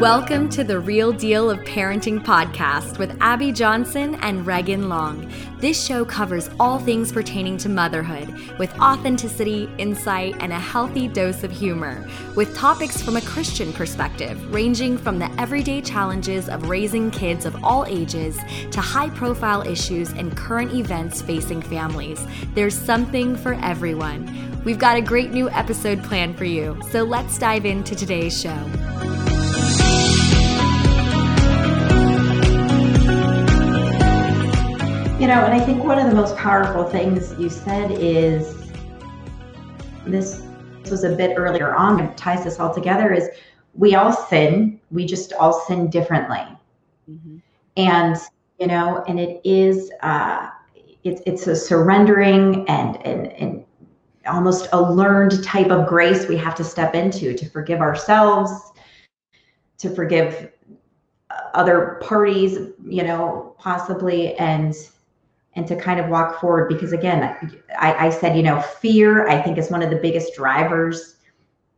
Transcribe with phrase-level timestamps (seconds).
[0.00, 5.30] Welcome to the Real Deal of Parenting podcast with Abby Johnson and Regan Long.
[5.58, 11.44] This show covers all things pertaining to motherhood with authenticity, insight, and a healthy dose
[11.44, 17.10] of humor, with topics from a Christian perspective, ranging from the everyday challenges of raising
[17.10, 18.38] kids of all ages
[18.70, 22.20] to high profile issues and current events facing families.
[22.54, 24.62] There's something for everyone.
[24.62, 29.35] We've got a great new episode planned for you, so let's dive into today's show.
[35.18, 38.70] You know, and I think one of the most powerful things you said is
[40.04, 40.42] this,
[40.82, 43.30] this was a bit earlier on, it ties this all together is
[43.72, 46.44] we all sin, we just all sin differently.
[47.10, 47.38] Mm-hmm.
[47.78, 48.16] And,
[48.60, 50.50] you know, and it is, uh,
[51.02, 53.64] it's, it's a surrendering and, and, and
[54.26, 58.52] almost a learned type of grace we have to step into to forgive ourselves,
[59.78, 60.52] to forgive
[61.54, 64.74] other parties, you know, possibly, and
[65.56, 67.22] and to kind of walk forward because again
[67.78, 71.16] I, I, said you know fear i think is one of the biggest drivers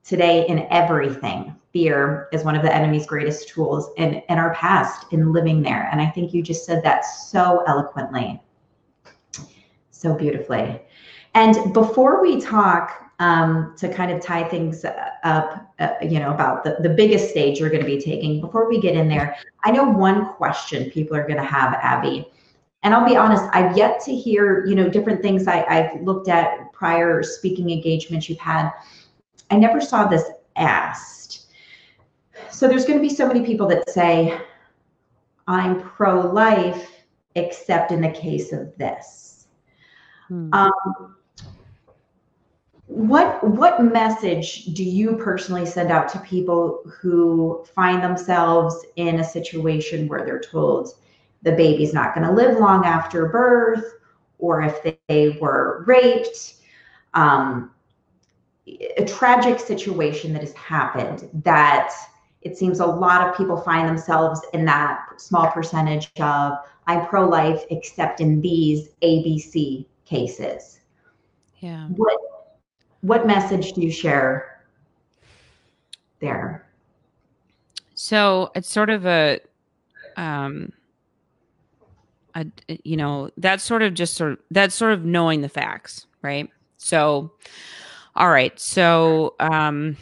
[0.09, 1.55] today in everything.
[1.75, 5.89] Fear is one of the enemy's greatest tools in in our past in living there.
[5.93, 8.43] And i think you just said that so eloquently.
[9.91, 10.81] So beautifully.
[11.35, 14.85] And before we talk um, to kind of tie things
[15.25, 18.69] up, uh, you know, about the, the biggest stage you're going to be taking, before
[18.69, 22.31] we get in there, I know one question people are going to have, Abby,
[22.83, 26.29] and I'll be honest, I've yet to hear, you know, different things I, I've looked
[26.29, 28.71] at prior speaking engagements you've had.
[29.51, 30.25] I never saw this
[30.57, 31.47] asked.
[32.51, 34.39] So there's going to be so many people that say,
[35.49, 37.05] I'm pro life,
[37.35, 39.47] except in the case of this.
[40.29, 40.51] Hmm.
[40.53, 41.17] Um,
[42.87, 49.25] what what message do you personally send out to people who find themselves in a
[49.25, 50.95] situation where they're told
[51.43, 53.85] the baby's not going to live long after birth,
[54.39, 56.55] or if they were raped.
[57.15, 57.73] Um,
[58.97, 61.93] a tragic situation that has happened that
[62.43, 67.29] it seems a lot of people find themselves in that small percentage of I'm pro
[67.29, 70.81] life, except in these ABC cases.
[71.59, 71.87] Yeah.
[71.89, 72.19] What
[73.01, 74.65] what message do you share
[76.21, 76.67] there?
[77.95, 79.41] So it's sort of a
[80.17, 80.73] um
[82.39, 86.07] a, you know, that's sort of just sort of that's sort of knowing the facts,
[86.23, 86.51] right?
[86.79, 87.33] So,
[88.17, 88.59] all right.
[88.59, 89.97] So, um,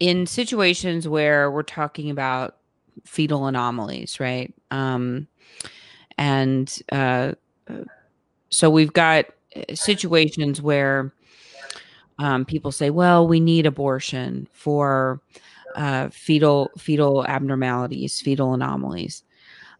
[0.00, 2.56] in situations where we're talking about
[3.04, 4.54] fetal anomalies, right?
[4.70, 5.26] Um,
[6.18, 7.32] and uh,
[8.50, 9.26] so we've got
[9.56, 11.12] uh, situations where
[12.18, 15.20] um, people say, "Well, we need abortion for
[15.76, 19.22] uh, fetal fetal abnormalities, fetal anomalies."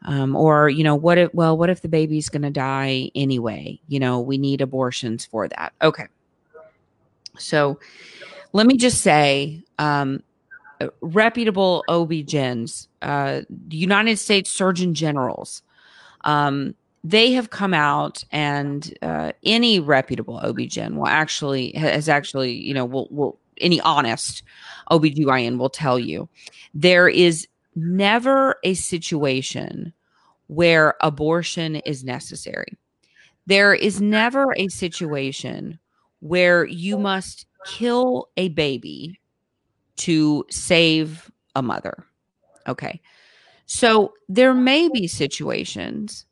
[0.03, 3.81] Um, or you know what if well what if the baby's going to die anyway?
[3.89, 5.73] You know we need abortions for that.
[5.83, 6.07] Okay.
[7.39, 7.79] So
[8.53, 10.23] let me just say um,
[10.81, 15.63] uh, reputable OB-GYNs, uh, United States Surgeon Generals,
[16.23, 22.75] um, they have come out and uh, any reputable OB-GYN will actually has actually, you
[22.75, 24.43] know, will will any honest
[24.91, 26.29] OBGYN will tell you
[26.75, 27.47] there is
[27.79, 29.93] never a situation
[30.49, 32.73] where abortion is necessary.
[33.47, 35.79] There is never a situation
[36.21, 39.21] where you must kill a baby
[39.97, 42.05] to save a mother.
[42.67, 43.01] Okay.
[43.67, 46.27] So there may be situations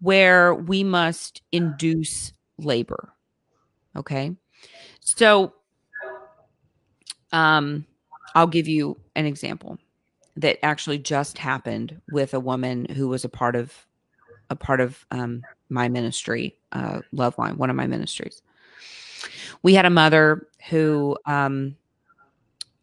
[0.00, 3.12] where we must induce labor.
[3.96, 4.36] Okay.
[5.00, 5.54] So
[7.32, 7.86] um
[8.34, 9.78] I'll give you an example
[10.36, 13.86] that actually just happened with a woman who was a part of
[14.50, 18.42] a part of um, my ministry, uh, Love Line, one of my ministries.
[19.62, 21.76] We had a mother who um,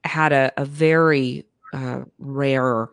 [0.03, 2.89] had a, a very uh, rare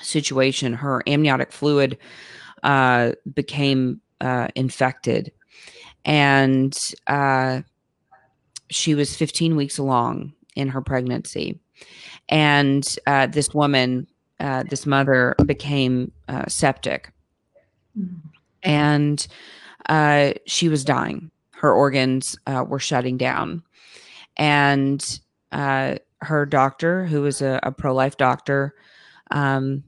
[0.00, 0.74] situation.
[0.74, 1.98] Her amniotic fluid
[2.62, 5.32] uh, became uh, infected,
[6.04, 6.76] and
[7.06, 7.62] uh,
[8.68, 11.60] she was 15 weeks along in her pregnancy
[12.28, 14.06] and uh, this woman,
[14.40, 17.12] uh, this mother, became uh, septic,
[18.62, 19.26] and
[19.88, 21.30] uh, she was dying.
[21.52, 23.62] Her organs uh, were shutting down,
[24.36, 25.20] and
[26.22, 28.74] her doctor, who was a, a pro life doctor,
[29.30, 29.84] um,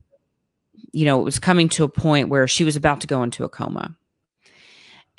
[0.92, 3.44] you know, it was coming to a point where she was about to go into
[3.44, 3.96] a coma.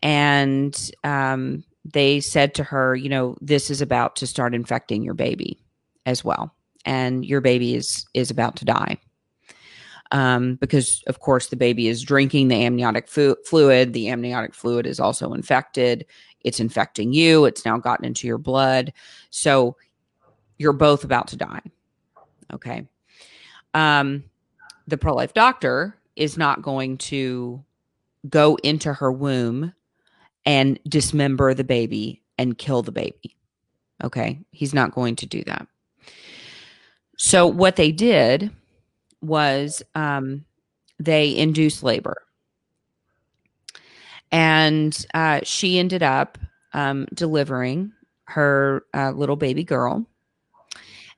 [0.01, 5.13] And um, they said to her, you know, this is about to start infecting your
[5.13, 5.62] baby
[6.06, 6.54] as well,
[6.86, 8.98] and your baby is is about to die.
[10.12, 13.94] Um, because of course the baby is drinking the amniotic fu- fluid.
[13.94, 16.06] The amniotic fluid is also infected.
[16.42, 17.46] It's infecting you.
[17.46, 18.92] It's now gotten into your blood.
[19.30, 19.76] So
[20.58, 21.62] you're both about to die.
[22.54, 22.88] Okay.
[23.74, 24.24] Um,
[24.88, 27.64] the pro life doctor is not going to
[28.28, 29.74] go into her womb
[30.46, 33.38] and dismember the baby and kill the baby.
[34.04, 34.40] Okay.
[34.52, 35.68] He's not going to do that.
[37.21, 38.50] So, what they did
[39.21, 40.45] was um,
[41.00, 42.24] they induced labor.
[44.31, 46.38] And uh, she ended up
[46.71, 47.92] um, delivering
[48.24, 50.06] her uh, little baby girl.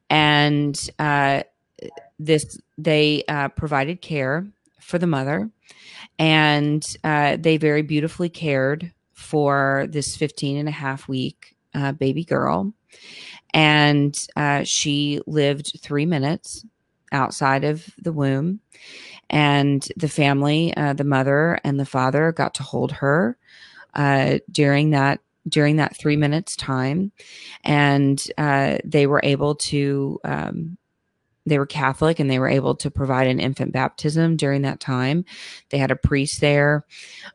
[0.09, 1.43] And uh,
[2.17, 4.47] this, they uh, provided care
[4.79, 5.51] for the mother.
[6.17, 12.23] And uh, they very beautifully cared for this 15 and a half week uh, baby
[12.23, 12.73] girl.
[13.53, 14.15] And
[14.63, 16.65] she lived three minutes
[17.11, 18.59] outside of the womb.
[19.29, 23.37] And the family, uh, the mother and the father, got to hold her
[23.93, 27.11] uh, during that during that three minutes time,
[27.63, 30.19] and uh, they were able to.
[30.23, 30.77] Um,
[31.47, 35.25] they were Catholic and they were able to provide an infant baptism during that time.
[35.71, 36.85] They had a priest there.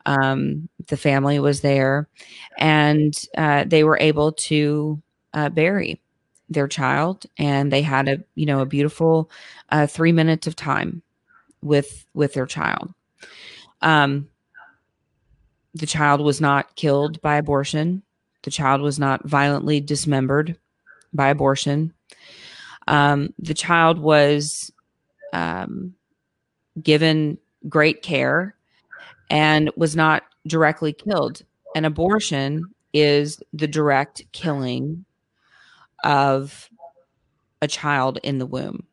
[0.06, 2.08] Um, the family was there,
[2.56, 5.02] and uh, they were able to
[5.34, 6.00] uh, bury
[6.48, 9.30] their child and they had a you know a beautiful
[9.70, 11.02] uh, three minutes of time
[11.62, 12.92] with with their child.
[13.82, 14.28] Um
[15.74, 18.02] the child was not killed by abortion.
[18.44, 20.56] The child was not violently dismembered
[21.12, 21.92] by abortion.
[22.86, 24.70] Um the child was
[25.32, 25.94] um
[26.80, 27.38] given
[27.68, 28.54] great care
[29.30, 31.42] and was not directly killed.
[31.74, 35.04] An abortion is the direct killing
[36.06, 36.70] of
[37.60, 38.86] a child in the womb.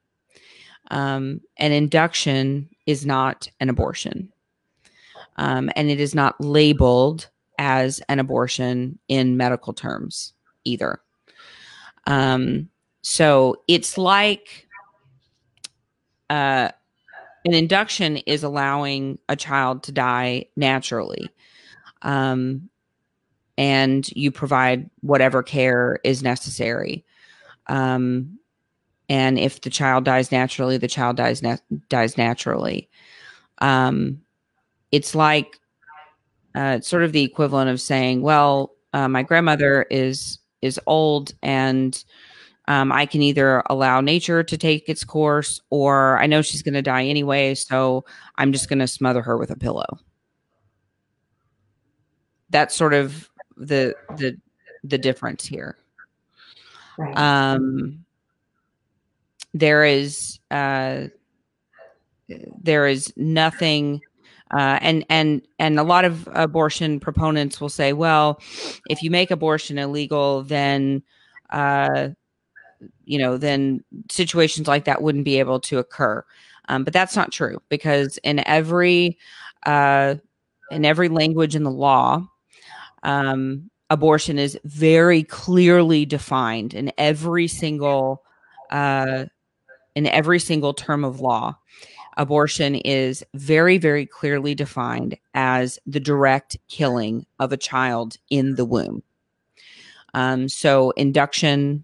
[0.92, 4.34] Um, an induction is not an abortion.
[5.38, 10.34] Um, and it is not labeled as an abortion in medical terms
[10.66, 11.00] either.
[12.08, 12.70] Um,
[13.02, 14.68] so it's like
[16.30, 16.70] uh,
[17.46, 21.30] an induction is allowing a child to die naturally.
[22.02, 22.70] Um,
[23.58, 27.06] and you provide whatever care is necessary.
[27.68, 28.40] Um,
[29.10, 31.58] and if the child dies naturally, the child dies na-
[31.90, 32.90] dies naturally.
[33.60, 34.22] Um,
[34.92, 35.60] it's like
[36.56, 41.34] uh, it's sort of the equivalent of saying, "Well, uh, my grandmother is is old,
[41.42, 42.04] and
[42.68, 46.76] um, I can either allow nature to take its course, or I know she's going
[46.76, 48.06] to die anyway, so
[48.38, 50.00] I'm just going to smother her with a pillow."
[52.50, 54.38] That's sort of the the
[54.84, 55.78] the difference here.
[56.98, 57.18] Right.
[57.18, 58.06] Um,
[59.54, 61.08] there is uh,
[62.62, 64.02] there is nothing.
[64.52, 68.40] Uh, and and and a lot of abortion proponents will say, well,
[68.88, 71.02] if you make abortion illegal, then
[71.50, 72.10] uh,
[73.06, 76.24] you know, then situations like that wouldn't be able to occur.
[76.70, 79.18] Um, but that's not true because in every
[79.66, 80.16] uh,
[80.72, 82.28] in every language in the law,
[83.04, 88.24] um, abortion is very clearly defined in every single
[88.72, 89.26] uh,
[89.96, 91.56] in every single term of law.
[92.18, 98.66] Abortion is very, very clearly defined as the direct killing of a child in the
[98.66, 99.04] womb.
[100.14, 101.84] Um, so, induction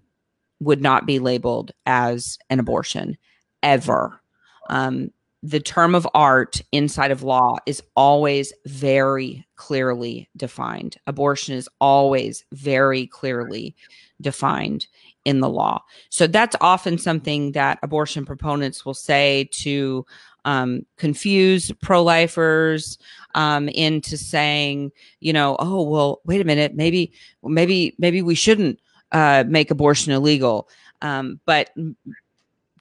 [0.60, 3.18] would not be labeled as an abortion
[3.64, 4.22] ever.
[4.70, 10.98] Um, the term of art inside of law is always very clearly defined.
[11.08, 13.76] Abortion is always very clearly
[14.20, 14.88] defined
[15.24, 15.82] in the law.
[16.10, 20.06] So that's often something that abortion proponents will say to
[20.46, 22.98] um, confuse pro lifers
[23.36, 28.80] um, into saying, you know, oh, well, wait a minute, maybe, maybe, maybe we shouldn't
[29.12, 30.68] uh, make abortion illegal.
[31.02, 31.70] Um, but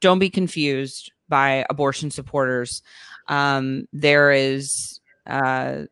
[0.00, 2.83] don't be confused by abortion supporters.
[3.29, 5.83] Um, there is uh,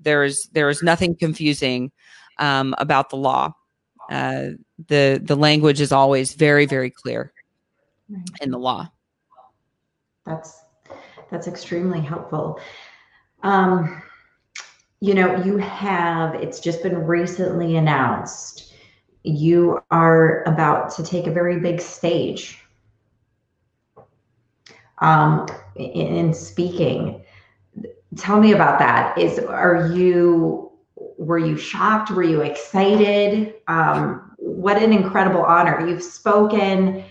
[0.00, 1.92] there is there is nothing confusing
[2.38, 3.52] um, about the law.
[4.10, 4.50] Uh,
[4.88, 7.32] the the language is always very very clear
[8.40, 8.88] in the law.
[10.24, 10.62] That's
[11.30, 12.60] that's extremely helpful.
[13.42, 14.02] Um,
[15.00, 18.72] you know, you have it's just been recently announced
[19.26, 22.62] you are about to take a very big stage
[24.98, 27.22] um, in, in speaking.
[28.16, 29.18] Tell me about that.
[29.18, 30.70] Is are you
[31.18, 32.10] were you shocked?
[32.10, 33.54] Were you excited?
[33.68, 35.86] Um, what an incredible honor.
[35.86, 37.04] You've spoken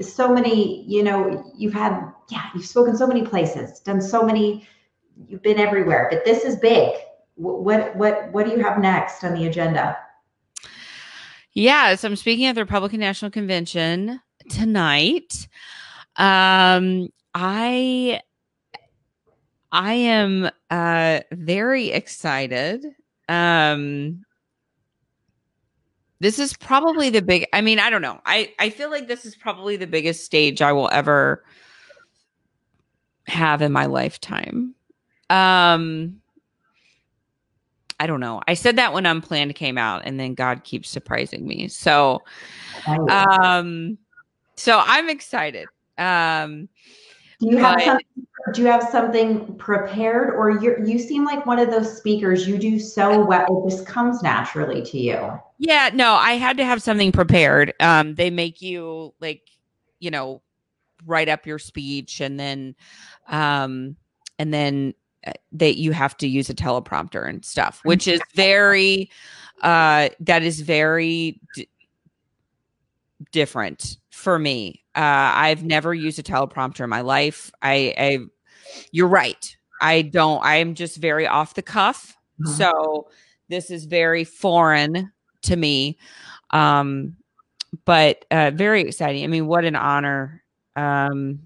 [0.00, 2.00] so many, you know, you've had,
[2.30, 4.66] yeah, you've spoken so many places, done so many,
[5.28, 6.92] you've been everywhere, but this is big.
[7.34, 9.96] What, what, what do you have next on the agenda?
[11.52, 15.48] Yeah, so I'm speaking at the Republican National Convention tonight.
[16.16, 18.20] Um, I
[19.72, 22.84] I am uh very excited.
[23.28, 24.24] Um
[26.20, 28.20] this is probably the big I mean, I don't know.
[28.26, 31.42] I I feel like this is probably the biggest stage I will ever
[33.26, 34.74] have in my lifetime.
[35.30, 36.20] Um
[37.98, 38.42] I don't know.
[38.46, 41.68] I said that when Unplanned came out and then God keeps surprising me.
[41.68, 42.22] So
[42.86, 43.08] oh.
[43.08, 43.96] um
[44.56, 45.66] so I'm excited.
[45.98, 46.68] Um
[47.42, 51.58] do you have but, do you have something prepared or you you seem like one
[51.58, 55.40] of those speakers you do so well it just comes naturally to you.
[55.58, 59.42] Yeah no i had to have something prepared um they make you like
[59.98, 60.40] you know
[61.04, 62.74] write up your speech and then
[63.28, 63.96] um
[64.38, 64.94] and then
[65.26, 69.10] uh, that you have to use a teleprompter and stuff which is very
[69.62, 71.68] uh that is very d-
[73.30, 77.50] different for me uh, I've never used a teleprompter in my life.
[77.62, 78.18] I, I,
[78.90, 79.56] you're right.
[79.80, 80.40] I don't.
[80.44, 82.14] I'm just very off the cuff.
[82.40, 82.52] Mm-hmm.
[82.52, 83.08] So
[83.48, 85.10] this is very foreign
[85.42, 85.98] to me.
[86.50, 87.16] Um,
[87.86, 89.24] but uh, very exciting.
[89.24, 90.42] I mean, what an honor.
[90.76, 91.40] Um,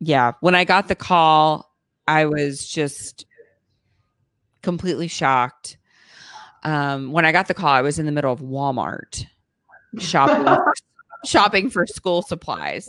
[0.00, 1.74] yeah, when I got the call,
[2.06, 3.26] I was just
[4.62, 5.76] completely shocked.
[6.62, 9.26] Um, when I got the call, I was in the middle of Walmart
[9.98, 10.56] shopping
[11.24, 12.88] shopping for school supplies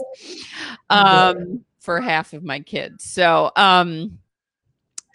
[0.90, 3.04] um, for half of my kids.
[3.04, 4.20] So, um,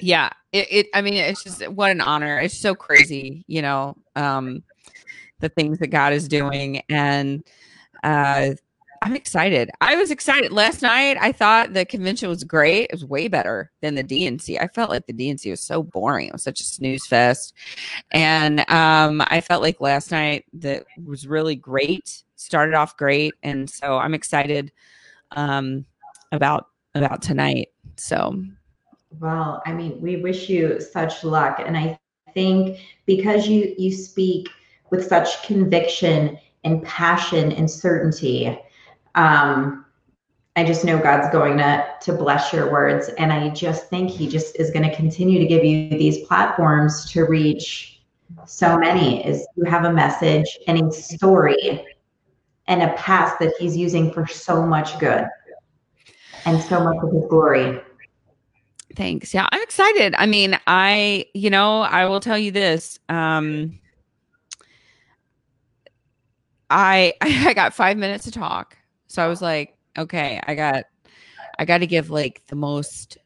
[0.00, 2.38] yeah, it, it, I mean, it's just what an honor.
[2.40, 4.62] It's so crazy, you know, um,
[5.40, 6.82] the things that God is doing.
[6.88, 7.44] And,
[8.02, 8.50] uh,
[9.04, 9.70] I'm excited.
[9.80, 11.16] I was excited last night.
[11.20, 12.84] I thought the convention was great.
[12.84, 14.60] It was way better than the DNC.
[14.60, 16.28] I felt like the DNC was so boring.
[16.28, 17.54] It was such a snooze fest,
[18.12, 23.68] and um, I felt like last night that was really great started off great, and
[23.68, 24.70] so I'm excited
[25.32, 25.84] um,
[26.32, 27.68] about about tonight.
[27.96, 28.42] So,
[29.18, 31.98] well, I mean, we wish you such luck, and I
[32.32, 34.48] think because you you speak
[34.90, 38.58] with such conviction and passion and certainty.
[39.14, 39.86] Um,
[40.56, 44.28] I just know God's going to to bless your words, and I just think He
[44.28, 48.02] just is going to continue to give you these platforms to reach
[48.46, 49.26] so many.
[49.26, 51.84] Is you have a message and a story
[52.66, 55.26] and a past that he's using for so much good
[56.46, 57.80] and so much of his glory.
[58.96, 59.34] Thanks.
[59.34, 60.14] Yeah, I'm excited.
[60.16, 62.98] I mean, I, you know, I will tell you this.
[63.08, 63.78] Um
[66.70, 68.76] I I got 5 minutes to talk.
[69.06, 70.84] So I was like, okay, I got
[71.58, 73.18] I got to give like the most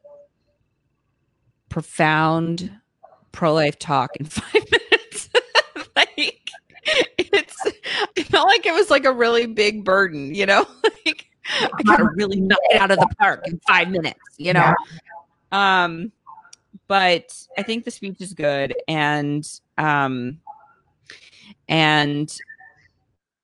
[1.68, 2.70] profound
[3.32, 5.30] pro-life talk in 5 minutes.
[5.96, 6.50] like
[7.18, 7.56] it's
[8.16, 10.66] I felt like it was like a really big burden, you know?
[11.06, 11.26] like
[11.60, 14.74] I gotta really knock it out of the park in five minutes, you know?
[15.52, 15.82] Yeah.
[15.82, 16.12] Um
[16.86, 20.40] but I think the speech is good and um
[21.68, 22.34] and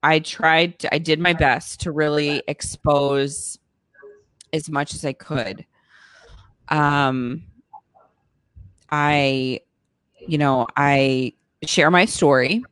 [0.04, 3.58] I tried to, I did my best to really expose
[4.52, 5.64] as much as I could.
[6.68, 7.44] Um
[8.90, 9.60] I
[10.26, 11.32] you know, I
[11.64, 12.64] share my story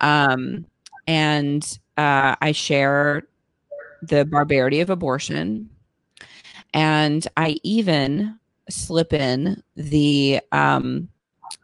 [0.00, 0.66] um,
[1.06, 3.24] and uh, I share
[4.02, 5.68] the barbarity of abortion.
[6.74, 8.38] And I even
[8.70, 11.08] slip in the um,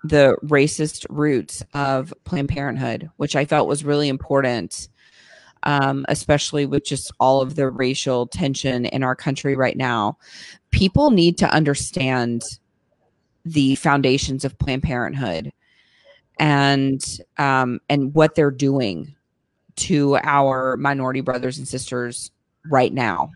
[0.02, 4.88] the racist roots of Planned Parenthood, which I felt was really important,
[5.62, 10.18] um, especially with just all of the racial tension in our country right now.
[10.70, 12.42] People need to understand
[13.44, 15.52] the foundations of Planned Parenthood
[16.38, 17.02] and
[17.38, 19.14] um, and what they're doing
[19.76, 22.30] to our minority brothers and sisters
[22.70, 23.30] right now.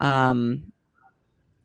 [0.00, 0.72] Um,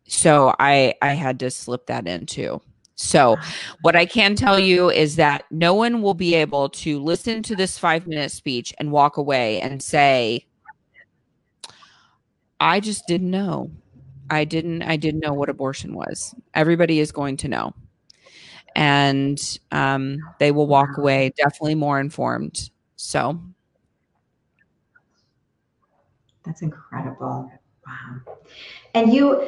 [0.08, 2.62] so I I had to slip that in too.
[3.00, 3.38] So
[3.82, 7.56] what I can tell you is that no one will be able to listen to
[7.56, 10.46] this five minute speech and walk away and say,
[12.60, 13.72] I just didn't know.
[14.30, 16.36] I didn't I didn't know what abortion was.
[16.54, 17.74] Everybody is going to know
[18.76, 19.40] and
[19.72, 22.70] um, they will walk away definitely more informed.
[22.98, 23.40] So
[26.44, 27.52] that's incredible.
[27.88, 28.38] Wow.
[28.94, 29.48] And you,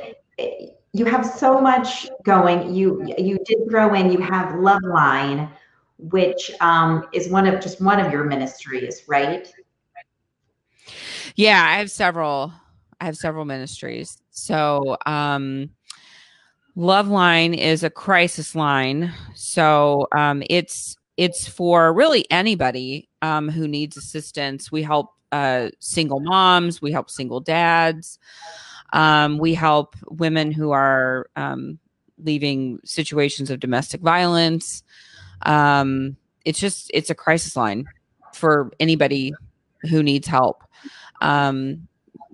[0.94, 2.74] you have so much going.
[2.74, 4.12] You you did throw in.
[4.12, 5.50] You have Love Line,
[5.98, 9.52] which um, is one of just one of your ministries, right?
[11.36, 12.52] Yeah, I have several.
[13.00, 14.18] I have several ministries.
[14.32, 15.70] So, um,
[16.76, 19.14] Love Line is a crisis line.
[19.34, 24.72] So, um, it's it's for really anybody um, who needs assistance.
[24.72, 26.82] We help uh, single moms.
[26.82, 28.20] We help single dads.
[28.94, 31.80] Um, we help women who are um,
[32.18, 34.84] leaving situations of domestic violence.
[35.44, 37.86] Um, it's just it's a crisis line
[38.34, 39.34] for anybody
[39.90, 40.64] who needs help.
[41.22, 41.88] Um,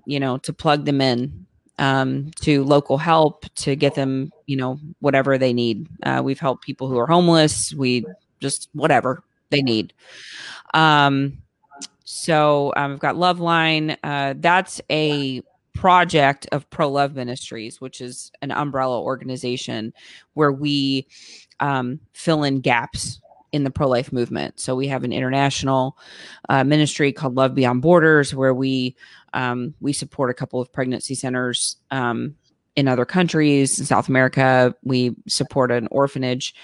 [0.06, 1.46] you know, to plug them in
[1.78, 5.86] um, to local help to get them, you know, whatever they need.
[6.02, 7.72] Uh, we've helped people who are homeless.
[7.74, 8.04] We
[8.40, 9.92] just whatever they need.
[10.74, 11.38] Um,
[12.04, 13.96] so um, I've got Loveline.
[14.02, 15.42] Uh, that's a
[15.78, 19.92] project of Pro Love Ministries, which is an umbrella organization
[20.34, 21.06] where we
[21.60, 23.20] um, fill in gaps
[23.52, 24.58] in the pro life movement.
[24.58, 25.96] So we have an international
[26.48, 28.96] uh, ministry called Love Beyond Borders, where we
[29.34, 32.34] um, we support a couple of pregnancy centers um,
[32.74, 34.74] in other countries in South America.
[34.82, 36.56] We support an orphanage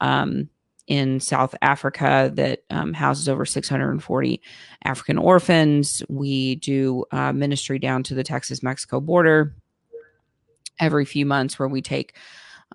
[0.00, 0.48] um,
[0.90, 4.42] in South Africa that um, houses over 640
[4.84, 6.02] African orphans.
[6.08, 9.54] We do uh, ministry down to the Texas Mexico border
[10.80, 12.16] every few months where we take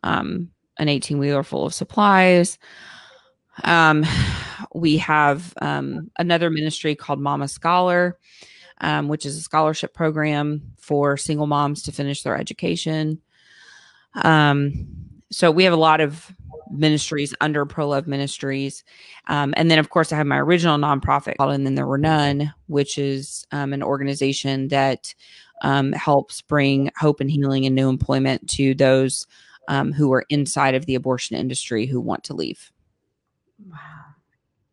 [0.01, 2.57] um, an 18 wheeler full of supplies.
[3.65, 4.05] Um,
[4.73, 8.17] we have um, another ministry called Mama Scholar,
[8.79, 13.21] um, which is a scholarship program for single moms to finish their education.
[14.15, 14.87] Um,
[15.31, 16.33] so we have a lot of
[16.71, 18.83] ministries under Pro Love Ministries.
[19.27, 21.97] Um, and then, of course, I have my original nonprofit called And Then There Were
[21.97, 25.13] None, which is um, an organization that
[25.61, 29.25] um, helps bring hope and healing and new employment to those
[29.67, 32.71] um, who are inside of the abortion industry who want to leave.
[33.69, 33.77] Wow.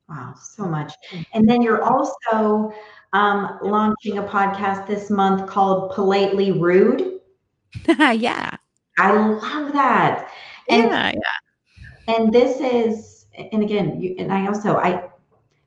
[0.08, 0.92] Wow, so much.
[1.32, 2.72] And then you're also
[3.14, 7.20] um, launching a podcast this month called Politely Rude.
[7.98, 8.56] yeah.
[8.98, 10.28] I love that.
[10.68, 11.20] And, yeah, yeah.
[12.08, 15.08] And this is, and again, you, and I also, i am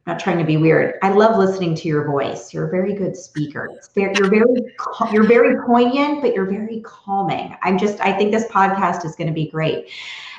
[0.06, 0.96] not trying to be weird.
[1.02, 2.54] I love listening to your voice.
[2.54, 3.70] You're a very good speaker.
[3.96, 4.76] Very, you're very
[5.12, 7.56] you're very poignant, but you're very calming.
[7.64, 9.90] I'm just I think this podcast is going to be great.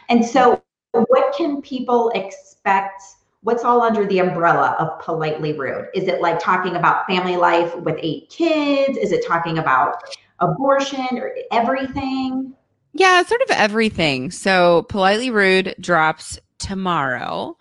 [0.08, 3.02] And so, what can people expect?
[3.42, 5.88] What's all under the umbrella of politely rude?
[5.94, 8.98] Is it like talking about family life with eight kids?
[8.98, 10.02] Is it talking about
[10.40, 12.54] abortion or everything?
[12.98, 14.30] Yeah, sort of everything.
[14.30, 17.56] So, politely rude drops tomorrow.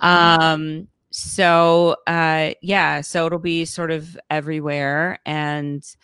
[0.00, 5.94] Um so uh yeah so it'll be sort of everywhere and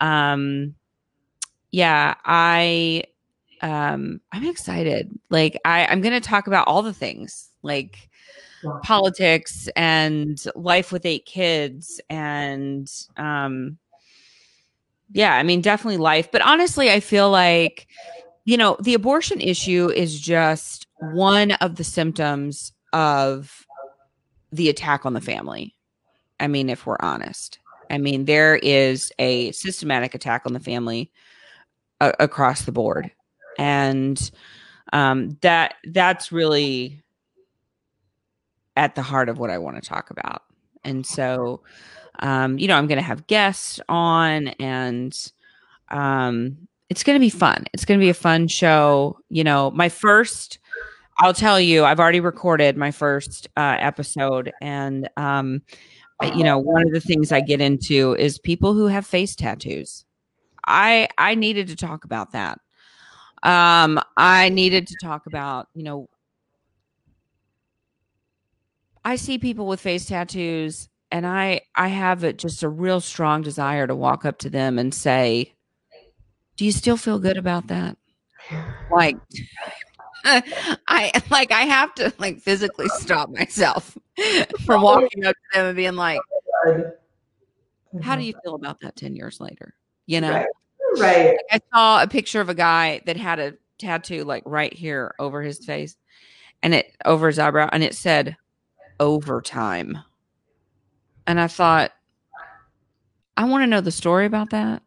[0.00, 0.72] um
[1.72, 3.02] yeah i
[3.60, 8.08] um i'm excited like i i'm gonna talk about all the things like
[8.84, 13.76] politics and life with eight kids and um
[15.12, 17.86] yeah i mean definitely life but honestly i feel like
[18.44, 23.66] you know the abortion issue is just one of the symptoms of
[24.52, 25.74] the attack on the family.
[26.38, 27.58] I mean, if we're honest,
[27.90, 31.10] I mean, there is a systematic attack on the family
[32.00, 33.10] uh, across the board.
[33.58, 34.30] And
[34.92, 37.02] um, that that's really
[38.76, 40.42] at the heart of what I want to talk about.
[40.84, 41.62] And so,
[42.22, 45.32] um, you know, I'm going to have guests on and
[45.90, 46.56] um,
[46.88, 47.66] it's going to be fun.
[47.74, 49.18] It's going to be a fun show.
[49.28, 50.58] You know, my first
[51.18, 55.62] I'll tell you, I've already recorded my first uh, episode, and um,
[56.34, 60.04] you know, one of the things I get into is people who have face tattoos.
[60.66, 62.58] I I needed to talk about that.
[63.42, 66.08] Um, I needed to talk about, you know,
[69.04, 73.42] I see people with face tattoos, and I I have a, just a real strong
[73.42, 75.52] desire to walk up to them and say,
[76.56, 77.98] "Do you still feel good about that?"
[78.90, 79.18] Like
[80.24, 83.96] I like I have to like physically stop myself
[84.64, 86.20] from walking up to them and being like,
[88.02, 89.74] "How do you feel about that ten years later?"
[90.06, 90.46] You know, right?
[90.98, 91.38] right.
[91.50, 95.42] I saw a picture of a guy that had a tattoo like right here over
[95.42, 95.94] his face,
[96.62, 98.36] and it over his eyebrow, and it said
[98.98, 99.98] "overtime,"
[101.26, 101.92] and I thought,
[103.36, 104.82] I want to know the story about that,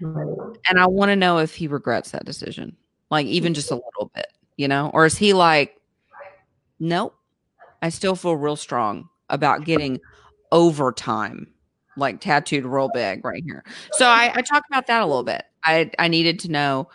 [0.00, 2.76] and I want to know if he regrets that decision
[3.12, 4.26] like even just a little bit,
[4.56, 4.90] you know?
[4.94, 5.76] Or is he like,
[6.80, 7.14] nope,
[7.82, 10.00] I still feel real strong about getting
[10.50, 11.52] overtime,
[11.94, 13.64] like tattooed real big right here.
[13.92, 15.44] So I, I talk about that a little bit.
[15.62, 16.88] I, I needed to know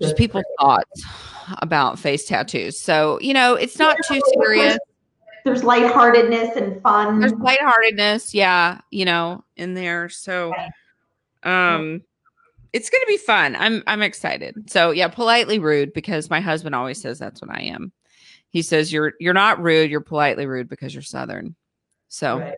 [0.00, 1.04] just people's thoughts
[1.58, 2.80] about face tattoos.
[2.80, 4.78] So, you know, it's not too serious.
[5.44, 7.20] There's lightheartedness and fun.
[7.20, 10.08] There's lightheartedness, yeah, you know, in there.
[10.08, 10.52] So
[11.42, 12.02] um
[12.72, 13.56] it's gonna be fun.
[13.56, 14.70] I'm I'm excited.
[14.70, 17.92] So yeah, politely rude because my husband always says that's what I am.
[18.50, 21.54] He says you're you're not rude, you're politely rude because you're southern.
[22.08, 22.56] So Right.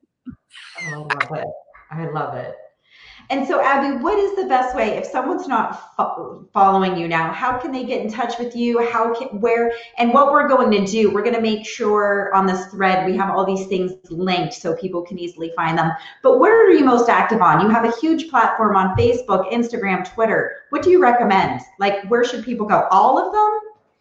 [0.78, 1.46] I love it.
[1.90, 2.54] I love it.
[3.30, 7.32] And so, Abby, what is the best way if someone's not fo- following you now?
[7.32, 8.86] How can they get in touch with you?
[8.90, 11.10] How can where and what we're going to do?
[11.10, 14.76] We're going to make sure on this thread we have all these things linked so
[14.76, 15.90] people can easily find them.
[16.22, 17.60] But where are you most active on?
[17.60, 20.56] You have a huge platform on Facebook, Instagram, Twitter.
[20.70, 21.60] What do you recommend?
[21.78, 22.86] Like, where should people go?
[22.90, 23.60] All of them?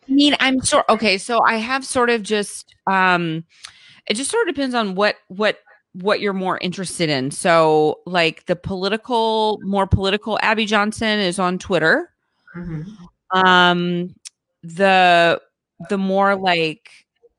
[0.10, 0.84] I mean, I'm sure.
[0.90, 3.46] okay, so I have sort of just um
[4.06, 5.60] it just sort of depends on what what
[5.94, 7.32] what you're more interested in.
[7.32, 12.10] So, like the political, more political Abby Johnson is on Twitter.
[13.34, 14.16] Um
[14.64, 15.42] the
[15.90, 16.90] the more like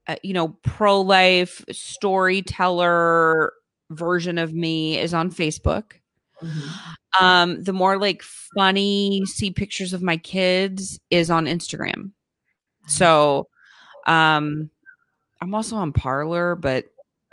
[0.06, 3.52] uh, you know, pro-life storyteller
[3.90, 5.92] version of me is on Facebook.
[7.20, 12.10] Um the more like funny see pictures of my kids is on Instagram.
[12.86, 13.48] So,
[14.06, 14.70] um,
[15.40, 16.86] I'm also on Parler, but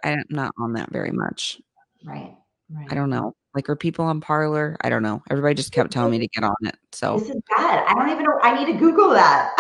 [0.04, 1.62] I'm not on that very much.
[2.04, 2.36] Right.
[2.70, 2.88] Right.
[2.90, 3.36] I don't know.
[3.54, 4.78] Like, are people on Parler?
[4.82, 5.22] I don't know.
[5.30, 6.76] Everybody just kept telling me to get on it.
[6.92, 7.86] So This is bad.
[7.88, 8.40] I don't even know.
[8.42, 9.54] I need to Google that.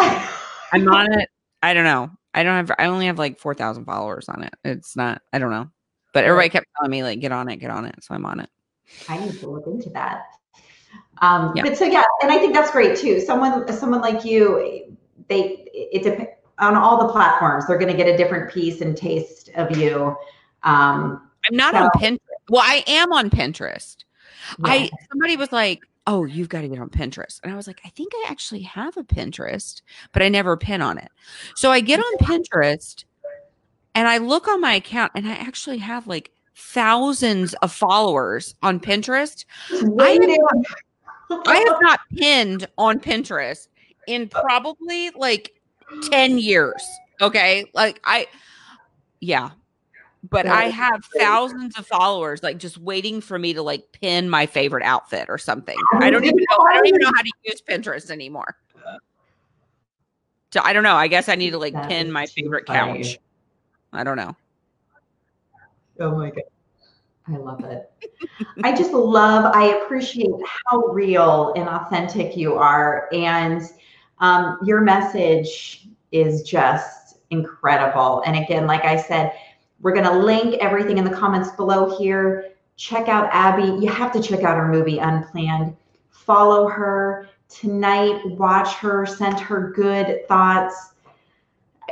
[0.71, 1.29] I'm on it.
[1.61, 2.09] I don't know.
[2.33, 4.53] I don't have, I only have like 4,000 followers on it.
[4.63, 5.69] It's not, I don't know.
[6.13, 7.95] But everybody kept telling me, like, get on it, get on it.
[8.01, 8.49] So I'm on it.
[9.09, 10.23] I need to look into that.
[11.21, 11.63] Um, Yeah.
[11.63, 13.19] But so yeah, and I think that's great too.
[13.19, 17.67] Someone, someone like you, they it depends on all the platforms.
[17.67, 20.15] They're going to get a different piece and taste of you.
[20.63, 22.19] Um, I'm not on Pinterest.
[22.49, 23.97] Well, I am on Pinterest.
[24.59, 24.71] yeah.
[24.71, 27.81] I somebody was like, "Oh, you've got to get on Pinterest," and I was like,
[27.83, 31.09] "I think I actually have a Pinterest, but I never pin on it."
[31.55, 33.03] So I get on Pinterest,
[33.95, 38.79] and I look on my account, and I actually have like thousands of followers on
[38.79, 39.45] Pinterest.
[39.71, 40.37] I-.
[41.45, 43.67] I have not pinned on Pinterest
[44.07, 45.60] in probably like
[46.03, 46.83] ten years.
[47.21, 48.27] Okay, like I,
[49.19, 49.51] yeah.
[50.29, 54.45] But I have thousands of followers, like just waiting for me to like pin my
[54.45, 55.75] favorite outfit or something.
[55.93, 56.63] I don't even know.
[56.63, 58.55] I don't even know how to use Pinterest anymore.
[60.53, 60.95] So I don't know.
[60.95, 63.17] I guess I need to like pin my favorite couch.
[63.93, 64.35] I don't know.
[65.99, 66.43] Oh my god.
[67.27, 67.91] I love it.
[68.63, 70.31] I just love, I appreciate
[70.67, 73.07] how real and authentic you are.
[73.13, 73.61] And
[74.21, 78.21] um, your message is just incredible.
[78.25, 79.33] And again, like I said,
[79.81, 82.53] we're going to link everything in the comments below here.
[82.77, 83.83] Check out Abby.
[83.83, 85.75] You have to check out her movie, Unplanned.
[86.09, 88.21] Follow her tonight.
[88.25, 89.05] Watch her.
[89.05, 90.93] Send her good thoughts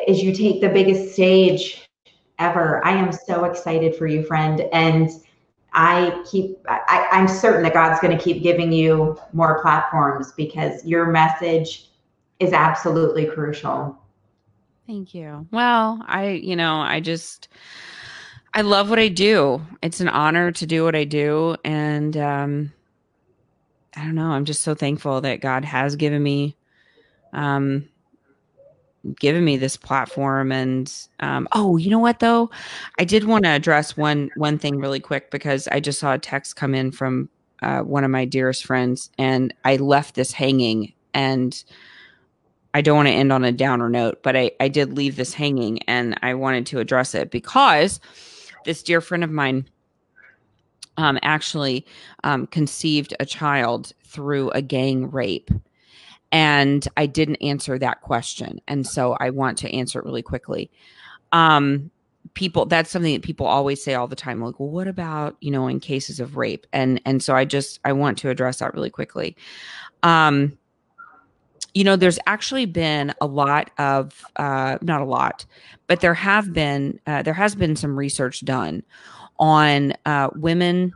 [0.08, 1.90] as you take the biggest stage
[2.38, 2.86] ever.
[2.86, 4.62] I am so excited for you, friend.
[4.72, 5.10] And
[5.74, 10.86] I keep, I, I'm certain that God's going to keep giving you more platforms because
[10.86, 11.89] your message
[12.40, 13.98] is absolutely crucial.
[14.88, 15.46] Thank you.
[15.52, 17.48] Well, I, you know, I just,
[18.54, 19.62] I love what I do.
[19.84, 21.58] It's an honor to do what I do.
[21.64, 22.74] And, um,
[23.96, 24.32] I don't know.
[24.32, 26.56] I'm just so thankful that God has given me,
[27.34, 27.88] um,
[29.20, 30.52] given me this platform.
[30.52, 32.50] And, um, oh, you know what though?
[32.98, 36.20] I did want to address one, one thing really quick because I just saw a
[36.20, 37.30] text come in from,
[37.62, 41.64] uh, one of my dearest friends and I left this hanging and,
[42.74, 45.34] I don't want to end on a downer note, but I, I did leave this
[45.34, 48.00] hanging and I wanted to address it because
[48.66, 49.68] this dear friend of mine
[50.98, 51.86] um, actually
[52.24, 55.50] um, conceived a child through a gang rape.
[56.32, 58.62] And I didn't answer that question.
[58.68, 60.70] And so I want to answer it really quickly.
[61.32, 61.90] Um,
[62.36, 65.50] people that's something that people always say all the time like well what about you
[65.50, 68.74] know in cases of rape and and so i just i want to address that
[68.76, 69.36] really quickly
[70.04, 70.56] um
[71.74, 75.46] you know there's actually been a lot of uh, not a lot
[75.88, 78.84] but there have been uh, there has been some research done
[79.40, 80.94] on uh, women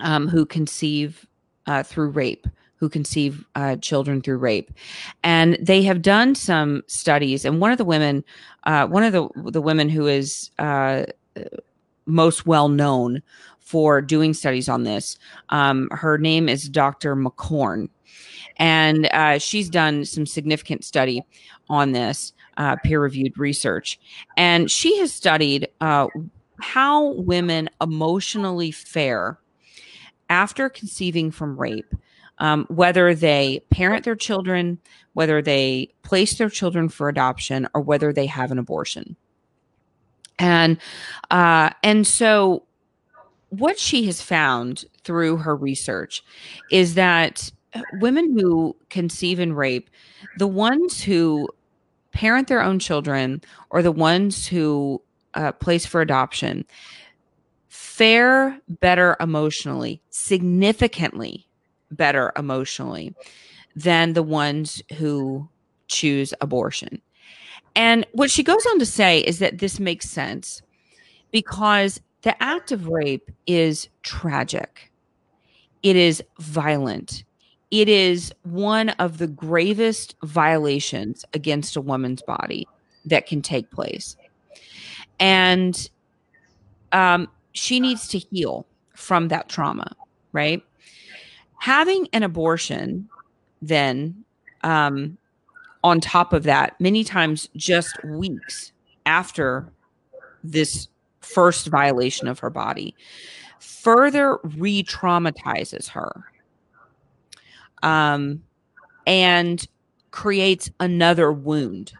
[0.00, 1.26] um, who conceive
[1.66, 2.46] uh, through rape
[2.78, 4.70] who conceive uh, children through rape.
[5.24, 8.24] And they have done some studies and one of the women
[8.64, 10.50] uh, one of the the women who is
[12.06, 13.22] most well known
[13.60, 17.88] for doing studies on this um, her name is dr mccorn
[18.58, 21.22] and uh, she's done some significant study
[21.68, 23.98] on this uh, peer-reviewed research
[24.36, 26.06] and she has studied uh,
[26.60, 29.38] how women emotionally fare
[30.30, 31.94] after conceiving from rape
[32.38, 34.78] um, whether they parent their children,
[35.14, 39.16] whether they place their children for adoption, or whether they have an abortion.
[40.38, 40.78] And
[41.30, 42.64] uh, and so,
[43.48, 46.22] what she has found through her research
[46.70, 47.50] is that
[47.94, 49.90] women who conceive and rape,
[50.38, 51.48] the ones who
[52.12, 55.02] parent their own children or the ones who
[55.34, 56.64] uh, place for adoption,
[57.68, 61.46] fare better emotionally, significantly
[61.90, 63.14] better emotionally
[63.74, 65.48] than the ones who
[65.88, 67.00] choose abortion.
[67.74, 70.62] And what she goes on to say is that this makes sense
[71.30, 74.90] because the act of rape is tragic,
[75.82, 77.24] it is violent,
[77.70, 82.66] it is one of the gravest violations against a woman's body
[83.04, 84.16] that can take place.
[85.18, 85.88] And
[86.92, 89.94] um, she needs to heal from that trauma,
[90.32, 90.62] right?
[91.58, 93.08] Having an abortion,
[93.62, 94.24] then,
[94.62, 95.16] um,
[95.82, 98.72] on top of that, many times just weeks
[99.06, 99.72] after
[100.42, 100.88] this
[101.20, 102.94] first violation of her body,
[103.58, 106.24] further re traumatizes her
[107.82, 108.42] um,
[109.06, 109.66] and
[110.10, 111.92] creates another wound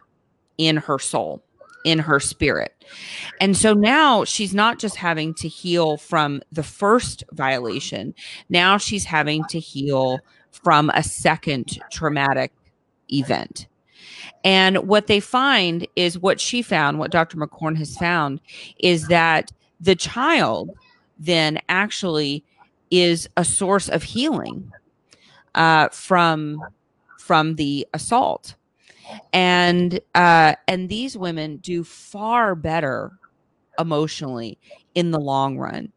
[0.57, 1.43] in her soul
[1.87, 2.73] in her spirit.
[3.39, 8.13] And so now she's not just having to heal from the first violation,
[8.49, 10.19] now she's having to heal
[10.51, 12.51] from a second traumatic
[13.09, 13.67] event.
[14.43, 17.37] And what they find is what she found, what Dr.
[17.37, 18.41] McCorn has found,
[18.79, 20.71] is that the child
[21.17, 22.43] then actually
[22.91, 24.71] is a source of healing
[25.57, 26.61] uh, from
[27.19, 28.55] from the assault.
[29.33, 33.13] And uh, and these women do far better
[33.79, 34.59] emotionally
[34.95, 35.93] in the long run.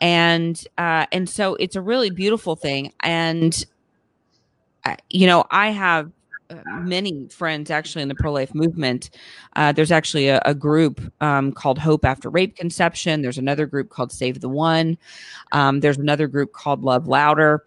[0.00, 2.92] And uh, and so it's a really beautiful thing.
[3.02, 3.64] And
[4.84, 6.10] uh, you know i have
[6.80, 9.10] many friends actually in the pro-life movement
[9.56, 13.90] uh, there's actually a, a group um, called hope after rape conception there's another group
[13.90, 14.96] called save the one
[15.52, 17.64] um, there's another group called love louder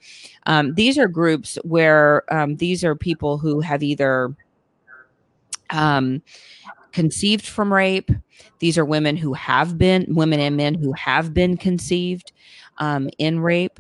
[0.47, 4.35] um, these are groups where um, these are people who have either
[5.71, 6.21] um,
[6.91, 8.11] conceived from rape.
[8.59, 12.31] These are women who have been, women and men who have been conceived
[12.77, 13.79] um, in rape.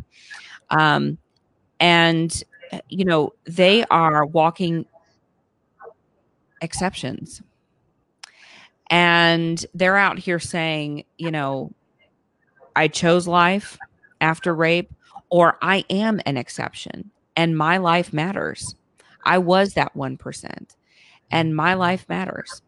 [1.79, 2.43] And,
[2.89, 4.85] you know, they are walking
[6.61, 7.41] exceptions.
[8.89, 11.71] And they're out here saying, you know,
[12.75, 13.77] I chose life
[14.19, 14.91] after rape,
[15.29, 18.75] or I am an exception and my life matters.
[19.23, 20.75] I was that 1%
[21.31, 22.61] and my life matters.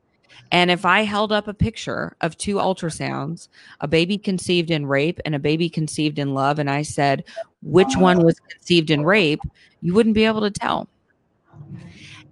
[0.52, 3.48] And if I held up a picture of two ultrasounds,
[3.82, 7.24] a baby conceived in rape and a baby conceived in love, and I said,
[7.62, 9.42] which one was conceived in rape,
[9.82, 10.88] you wouldn't be able to tell.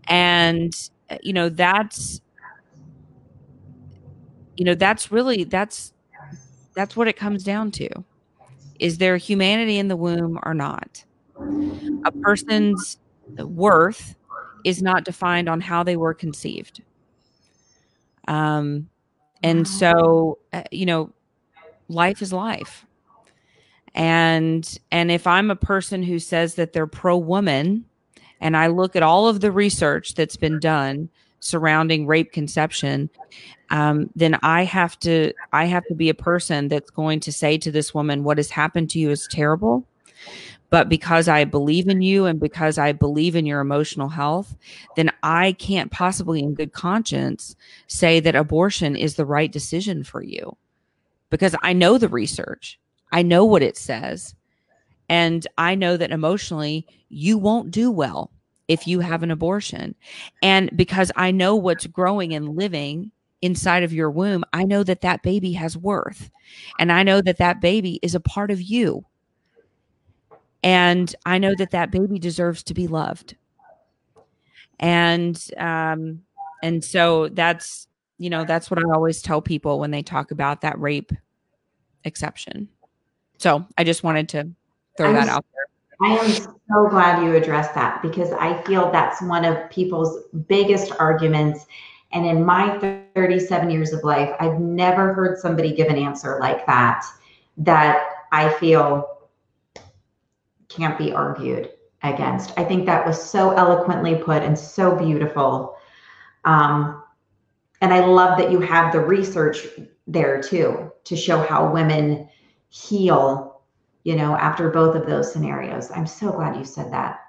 [0.07, 0.73] And,
[1.21, 2.21] you know, that's,
[4.57, 5.93] you know, that's really, that's,
[6.75, 7.89] that's what it comes down to.
[8.79, 11.05] Is there humanity in the womb or not?
[12.05, 12.97] A person's
[13.37, 14.15] worth
[14.63, 16.81] is not defined on how they were conceived.
[18.27, 18.89] Um,
[19.43, 21.11] and so, uh, you know,
[21.89, 22.85] life is life.
[23.93, 27.85] And and if I'm a person who says that they're pro woman,
[28.41, 33.09] and I look at all of the research that's been done surrounding rape conception,
[33.69, 37.57] um, then I have to I have to be a person that's going to say
[37.59, 39.85] to this woman, "What has happened to you is terrible."
[40.69, 44.55] But because I believe in you and because I believe in your emotional health,
[44.95, 50.23] then I can't possibly, in good conscience, say that abortion is the right decision for
[50.23, 50.55] you
[51.29, 52.79] because I know the research,
[53.11, 54.33] I know what it says.
[55.11, 58.31] And I know that emotionally, you won't do well
[58.69, 59.93] if you have an abortion.
[60.41, 65.01] And because I know what's growing and living inside of your womb, I know that
[65.01, 66.31] that baby has worth.
[66.79, 69.05] And I know that that baby is a part of you.
[70.63, 73.35] And I know that that baby deserves to be loved.
[74.79, 76.21] And, um,
[76.63, 80.61] and so that's, you know, that's what I always tell people when they talk about
[80.61, 81.11] that rape
[82.05, 82.69] exception.
[83.39, 84.51] So I just wanted to
[84.97, 85.65] throw I'm, that out there.
[86.09, 90.91] I am so glad you addressed that because I feel that's one of people's biggest
[90.99, 91.65] arguments.
[92.11, 92.77] And in my
[93.15, 97.05] 37 years of life, I've never heard somebody give an answer like that,
[97.57, 99.07] that I feel
[100.69, 101.69] can't be argued
[102.03, 102.57] against.
[102.57, 105.77] I think that was so eloquently put and so beautiful.
[106.45, 107.03] Um,
[107.81, 109.67] and I love that you have the research
[110.07, 112.29] there too to show how women
[112.69, 113.50] heal,
[114.03, 115.91] you know, after both of those scenarios.
[115.91, 117.19] I'm so glad you said that.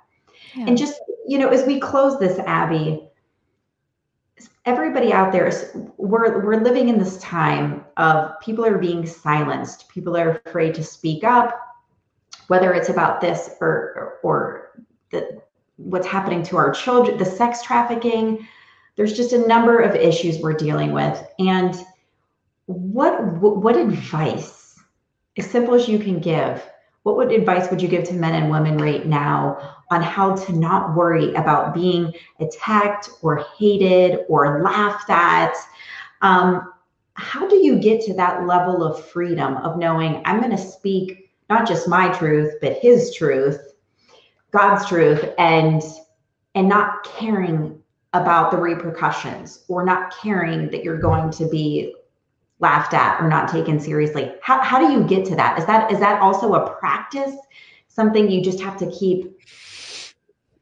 [0.54, 0.66] Yeah.
[0.66, 3.08] And just, you know, as we close this, Abby,
[4.64, 9.88] everybody out there is we're we're living in this time of people are being silenced
[9.88, 11.58] people are afraid to speak up
[12.46, 15.40] whether it's about this or or the
[15.76, 18.46] what's happening to our children the sex trafficking
[18.96, 21.84] there's just a number of issues we're dealing with and
[22.66, 24.61] what what advice
[25.36, 26.62] as simple as you can give
[27.02, 30.52] what would advice would you give to men and women right now on how to
[30.52, 35.52] not worry about being attacked or hated or laughed at?
[36.20, 36.72] Um,
[37.14, 41.30] how do you get to that level of freedom of knowing i'm going to speak
[41.50, 43.74] not just my truth but his truth
[44.50, 45.82] god's truth and
[46.54, 47.78] and not caring
[48.14, 51.94] about the repercussions or not caring that you're going to be
[52.62, 54.32] laughed at or not taken seriously.
[54.40, 55.58] How, how do you get to that?
[55.58, 57.34] Is that is that also a practice?
[57.88, 59.38] Something you just have to keep?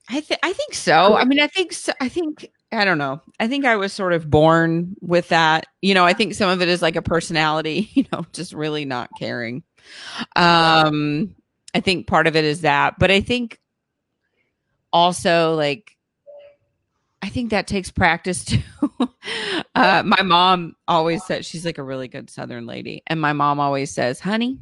[0.09, 1.15] I think i think so.
[1.15, 3.21] I mean i think so, i think i don't know.
[3.39, 5.67] I think i was sort of born with that.
[5.83, 8.85] You know i think some of it is like a personality you know just really
[8.85, 9.63] not caring.
[10.35, 11.37] Um
[11.75, 13.61] i think part of it is that but i think
[14.93, 15.97] also like
[17.23, 18.63] I think that takes practice too.
[19.75, 23.61] uh, my mom always says she's like a really good Southern lady, and my mom
[23.61, 24.59] always says, "Honey,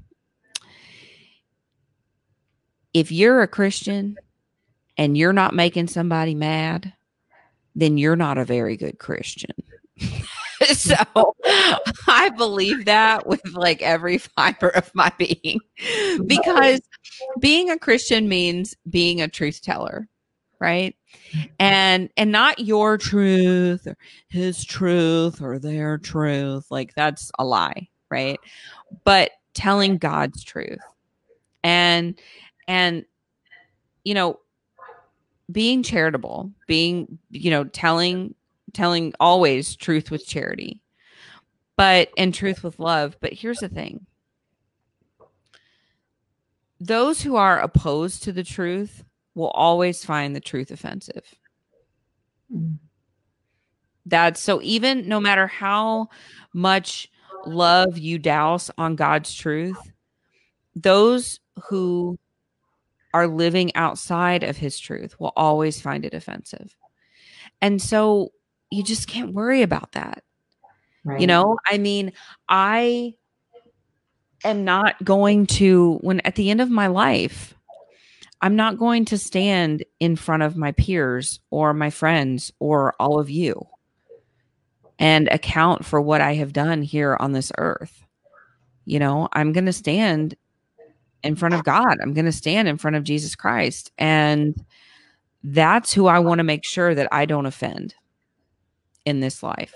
[2.93, 4.17] if you're a Christian
[4.97, 6.93] and you're not making somebody mad,
[7.75, 9.53] then you're not a very good Christian."
[10.67, 10.97] so
[12.07, 15.61] I believe that with like every fiber of my being
[16.27, 16.81] because
[17.41, 20.09] being a Christian means being a truth teller
[20.61, 20.97] right
[21.59, 23.97] and and not your truth or
[24.29, 26.71] his truth or their truth.
[26.71, 28.41] Like that's a lie right?
[29.05, 30.81] But telling god's truth.
[31.63, 32.19] And
[32.67, 33.05] and
[34.05, 34.39] you know
[35.51, 38.35] being charitable being you know telling
[38.75, 40.81] telling always truth with charity
[41.77, 43.17] but and truth with love.
[43.21, 44.07] But here's the thing.
[46.81, 49.05] Those who are opposed to the truth
[49.39, 51.23] will always find the truth offensive.
[52.53, 52.79] Mm.
[54.05, 56.09] That's so even no matter how
[56.53, 57.09] much
[57.47, 59.79] love you douse on God's truth,
[60.75, 62.19] those who
[63.15, 66.75] are living outside of his truth will always find it offensive.
[67.63, 68.33] And so
[68.71, 70.25] you just can't worry about that.
[71.05, 71.21] Right.
[71.21, 72.13] You know, I mean,
[72.49, 73.15] I
[74.43, 77.55] am not going to when at the end of my life
[78.41, 83.19] I'm not going to stand in front of my peers or my friends or all
[83.19, 83.67] of you
[84.99, 88.05] and account for what I have done here on this earth.
[88.85, 90.37] You know, I'm going to stand
[91.23, 91.99] in front of God.
[92.01, 93.93] I'm going to stand in front of Jesus Christ.
[93.99, 94.55] And
[95.43, 97.95] that's who I want to make sure that I don't offend
[99.05, 99.75] in this life.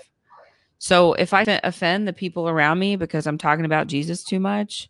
[0.77, 4.89] So if I offend the people around me because I'm talking about Jesus too much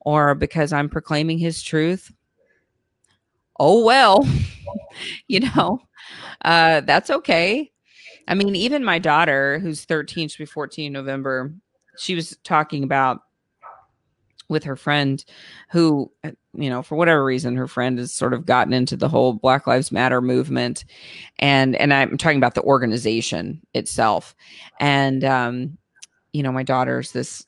[0.00, 2.12] or because I'm proclaiming his truth,
[3.60, 4.26] oh well
[5.28, 5.80] you know
[6.44, 7.70] uh that's okay.
[8.26, 11.52] I mean even my daughter who's 13 she'll be 14 in november
[11.96, 13.20] she was talking about
[14.48, 15.24] with her friend
[15.70, 16.10] who
[16.52, 19.66] you know for whatever reason her friend has sort of gotten into the whole black
[19.66, 20.84] lives matter movement.
[21.38, 24.34] And and i'm talking about the organization itself.
[24.80, 25.78] And um
[26.32, 27.44] you know my daughter's this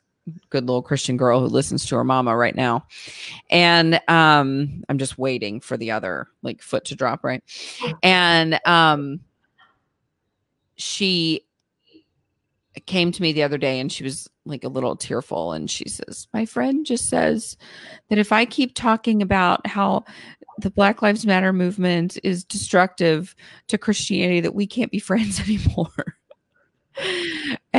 [0.51, 2.87] good little Christian girl who listens to her mama right now.
[3.51, 7.43] And um I'm just waiting for the other like foot to drop, right?
[8.03, 9.21] And um
[10.77, 11.47] she
[12.87, 15.89] came to me the other day and she was like a little tearful and she
[15.89, 17.57] says, "My friend just says
[18.09, 20.05] that if I keep talking about how
[20.59, 23.35] the Black Lives Matter movement is destructive
[23.69, 26.17] to Christianity that we can't be friends anymore."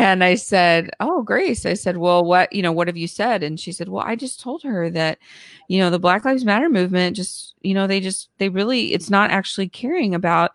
[0.04, 3.42] And I said, "Oh, Grace." I said, "Well, what, you know, what have you said?"
[3.42, 5.18] And she said, "Well, I just told her that,
[5.70, 9.10] you know, the Black Lives Matter movement just, you know, they just they really it's
[9.10, 10.52] not actually caring about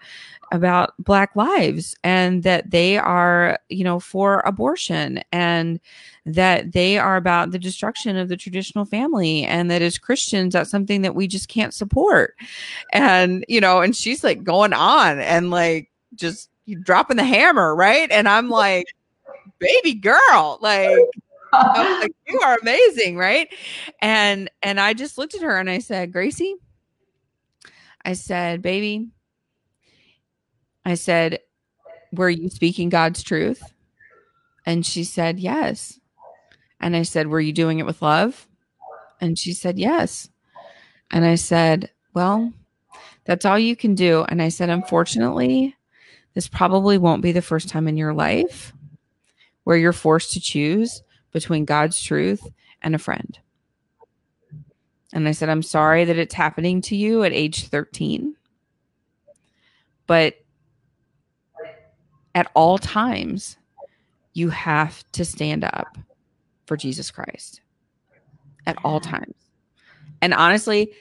[0.53, 5.79] about black lives and that they are, you know, for abortion and
[6.27, 10.71] that they are about the destruction of the traditional family and that as Christians that's
[10.71, 12.35] something that we just can't support."
[12.93, 16.51] And, you know, and she's like going on and like just
[16.83, 18.11] dropping the hammer, right?
[18.11, 18.87] And I'm like,
[19.59, 20.99] baby girl, like,
[21.53, 23.49] like, you are amazing, right?
[24.03, 26.57] And and I just looked at her and I said, Gracie,
[28.05, 29.09] I said, baby,
[30.85, 31.41] I said,
[32.13, 33.63] were you speaking God's truth?
[34.67, 35.99] And she said, yes.
[36.81, 38.47] And I said, were you doing it with love?
[39.21, 40.29] And she said, yes.
[41.11, 42.53] And I said, well,
[43.25, 44.25] That's all you can do.
[44.29, 45.77] And I said, unfortunately,
[46.35, 48.73] this probably won't be the first time in your life
[49.69, 52.49] where you're forced to choose between God's truth
[52.81, 53.39] and a friend.
[55.13, 58.35] And I said, I'm sorry that it's happening to you at age 13.
[60.07, 60.37] But
[62.35, 63.59] at all times,
[64.33, 65.99] you have to stand up
[66.65, 67.61] for Jesus Christ
[68.67, 69.37] at all times.
[70.23, 70.93] And honestly,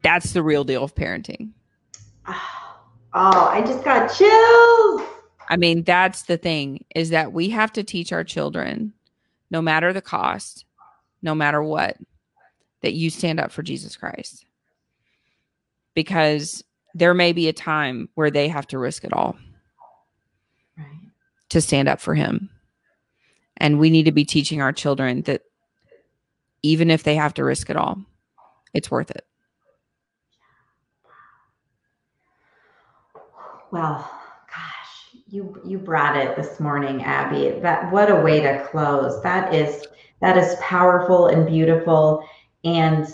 [0.00, 1.50] that's the real deal of parenting.
[3.14, 5.17] Oh, I just got chills.
[5.48, 8.92] I mean, that's the thing is that we have to teach our children,
[9.50, 10.66] no matter the cost,
[11.22, 11.96] no matter what,
[12.82, 14.44] that you stand up for Jesus Christ.
[15.94, 16.62] Because
[16.94, 19.36] there may be a time where they have to risk it all
[20.76, 20.86] right.
[21.48, 22.50] to stand up for him.
[23.56, 25.42] And we need to be teaching our children that
[26.62, 27.98] even if they have to risk it all,
[28.74, 29.26] it's worth it.
[33.70, 34.17] Well,
[35.30, 37.60] you you brought it this morning, Abby.
[37.60, 39.22] That what a way to close.
[39.22, 39.86] That is
[40.20, 42.24] that is powerful and beautiful
[42.64, 43.06] and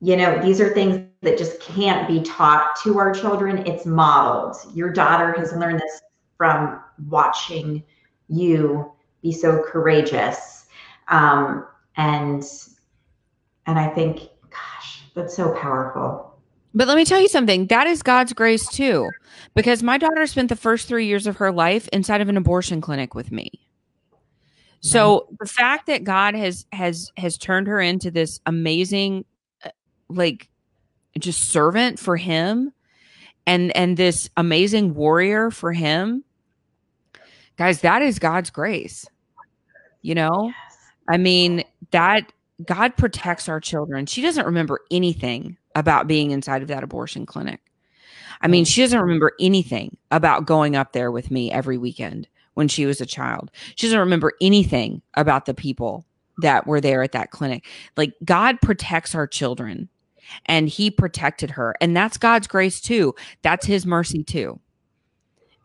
[0.00, 3.66] you know, these are things that just can't be taught to our children.
[3.66, 4.56] It's modeled.
[4.74, 6.00] Your daughter has learned this
[6.38, 7.82] from watching
[8.28, 8.90] you
[9.22, 10.66] be so courageous.
[11.08, 11.66] Um,
[11.96, 12.42] and
[13.66, 16.29] and I think, gosh, that's so powerful.
[16.74, 17.66] But let me tell you something.
[17.66, 19.10] That is God's grace too,
[19.54, 22.80] because my daughter spent the first three years of her life inside of an abortion
[22.80, 23.50] clinic with me.
[24.80, 29.24] So the fact that God has has has turned her into this amazing,
[29.64, 29.70] uh,
[30.08, 30.48] like,
[31.18, 32.72] just servant for Him,
[33.46, 36.24] and and this amazing warrior for Him,
[37.58, 39.06] guys, that is God's grace.
[40.02, 40.52] You know.
[41.08, 42.32] I mean that
[42.64, 44.06] God protects our children.
[44.06, 47.60] She doesn't remember anything about being inside of that abortion clinic.
[48.40, 52.68] I mean, she doesn't remember anything about going up there with me every weekend when
[52.68, 53.50] she was a child.
[53.76, 56.06] She doesn't remember anything about the people
[56.38, 57.66] that were there at that clinic.
[57.96, 59.88] Like God protects our children
[60.46, 61.74] and he protected her.
[61.80, 63.14] And that's God's grace too.
[63.42, 64.58] That's his mercy too.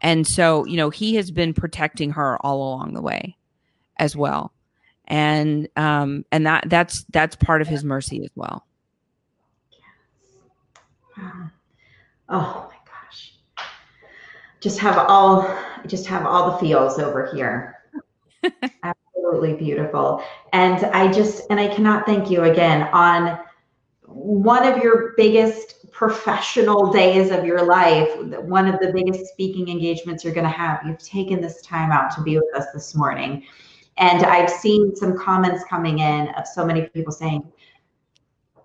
[0.01, 3.38] And so, you know, he has been protecting her all along the way
[3.97, 4.51] as well
[5.08, 8.66] and um and that that's that's part of his mercy as well
[11.18, 11.49] wow.
[12.30, 13.34] oh my gosh.
[14.59, 15.57] Just have all
[15.88, 17.78] just have all the feels over here.
[18.84, 20.24] Absolutely beautiful.
[20.53, 23.39] And i just and i cannot thank you again on
[24.07, 28.09] one of your biggest professional days of your life
[28.41, 30.82] one of the biggest speaking engagements you're going to have.
[30.86, 33.45] You've taken this time out to be with us this morning.
[33.97, 37.49] And I've seen some comments coming in of so many people saying,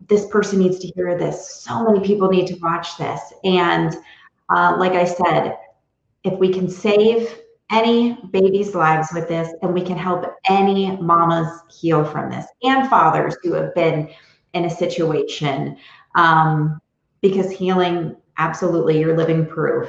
[0.09, 1.63] this person needs to hear this.
[1.63, 3.21] So many people need to watch this.
[3.45, 3.95] And
[4.55, 5.57] uh, like I said,
[6.25, 7.39] if we can save
[7.71, 12.89] any babies' lives with this, and we can help any mamas heal from this, and
[12.89, 14.11] fathers who have been
[14.55, 15.77] in a situation,
[16.17, 16.81] um,
[17.21, 19.89] because healing, absolutely, you're living proof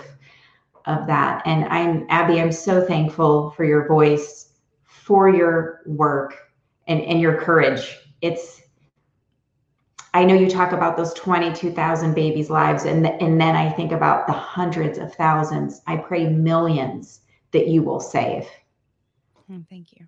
[0.85, 1.41] of that.
[1.45, 2.39] And I'm Abby.
[2.39, 4.53] I'm so thankful for your voice
[4.85, 6.35] for your work
[6.87, 7.97] and, and your courage.
[8.21, 8.60] It's
[10.13, 14.27] I know you talk about those 22,000 babies' lives, and, and then I think about
[14.27, 15.81] the hundreds of thousands.
[15.87, 18.47] I pray millions that you will save.
[19.49, 20.07] Oh, thank you.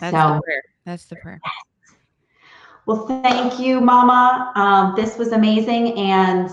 [0.00, 0.62] That's so, the prayer.
[0.84, 1.40] That's the prayer.
[2.86, 4.52] Well, thank you, Mama.
[4.54, 5.98] Um, this was amazing.
[5.98, 6.50] And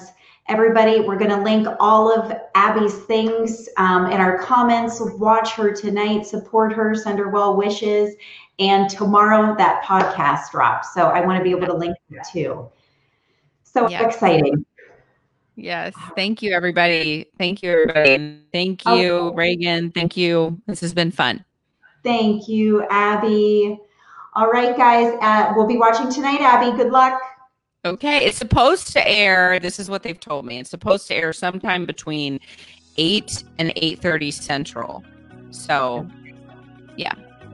[0.47, 0.99] everybody.
[0.99, 4.99] We're going to link all of Abby's things um, in our comments.
[5.17, 8.15] Watch her tonight, support her, send her well wishes.
[8.59, 10.93] And tomorrow that podcast drops.
[10.93, 12.69] So I want to be able to link it too.
[13.63, 14.13] So yes.
[14.13, 14.65] exciting.
[15.55, 15.93] Yes.
[16.15, 17.27] Thank you, everybody.
[17.37, 18.39] Thank you, everybody.
[18.51, 19.35] Thank you, okay.
[19.35, 19.91] Regan.
[19.91, 20.59] Thank you.
[20.67, 21.43] This has been fun.
[22.03, 23.79] Thank you, Abby.
[24.33, 25.13] All right, guys.
[25.21, 26.75] Uh, we'll be watching tonight, Abby.
[26.75, 27.21] Good luck.
[27.85, 29.59] Okay, it's supposed to air.
[29.59, 30.59] This is what they've told me.
[30.59, 32.39] It's supposed to air sometime between
[32.97, 35.03] eight and eight thirty central.
[35.51, 36.07] So,
[36.95, 37.13] yeah.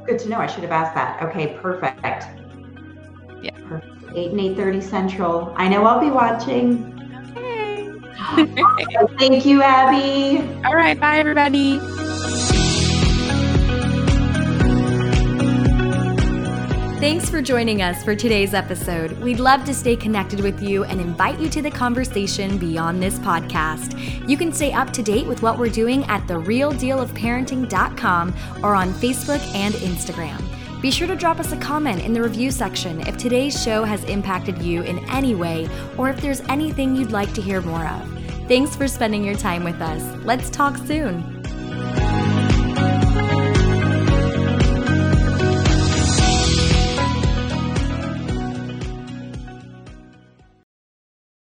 [0.09, 0.39] Good to know.
[0.39, 1.21] I should have asked that.
[1.21, 2.25] Okay, perfect.
[3.43, 3.93] Yeah, perfect.
[4.15, 5.53] Eight and eight thirty central.
[5.55, 6.97] I know I'll be watching.
[7.37, 7.93] Okay.
[9.19, 10.39] Thank you, Abby.
[10.65, 10.99] All right.
[10.99, 11.77] Bye, everybody.
[16.99, 19.13] Thanks for joining us for today's episode.
[19.21, 23.17] We'd love to stay connected with you and invite you to the conversation beyond this
[23.19, 24.27] podcast.
[24.27, 29.39] You can stay up to date with what we're doing at therealdealofparenting.com or on Facebook
[29.55, 30.81] and Instagram.
[30.81, 34.03] Be sure to drop us a comment in the review section if today's show has
[34.03, 38.05] impacted you in any way or if there's anything you'd like to hear more of.
[38.49, 40.03] Thanks for spending your time with us.
[40.25, 41.39] Let's talk soon.